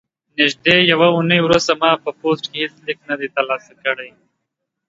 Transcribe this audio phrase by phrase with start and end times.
[0.39, 4.09] نږدې یوه اونۍ وروسته ما په پوسټ کې هیڅ لیک نه دی ترلاسه کړی.